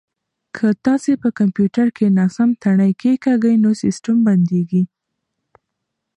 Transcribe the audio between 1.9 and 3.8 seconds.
کې ناسم تڼۍ کېکاږئ نو